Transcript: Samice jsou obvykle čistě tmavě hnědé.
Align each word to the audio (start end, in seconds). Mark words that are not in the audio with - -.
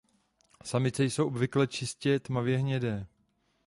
Samice 0.63 1.03
jsou 1.05 1.27
obvykle 1.27 1.67
čistě 1.67 2.19
tmavě 2.19 2.57
hnědé. 2.57 3.07